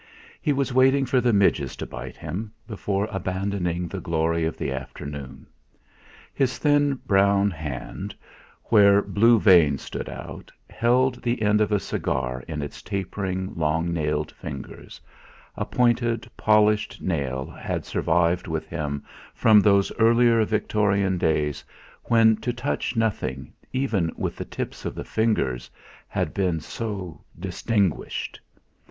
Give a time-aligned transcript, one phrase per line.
[0.41, 4.71] He was waiting for the midges to bite him, before abandoning the glory of the
[4.71, 5.45] afternoon.
[6.33, 8.15] His thin brown hand,
[8.63, 13.93] where blue veins stood out, held the end of a cigar in its tapering, long
[13.93, 14.99] nailed fingers
[15.55, 19.03] a pointed polished nail had survived with him
[19.35, 21.63] from those earlier Victorian days
[22.05, 25.69] when to touch nothing, even with the tips of the fingers,
[26.07, 28.41] had been so distinguished.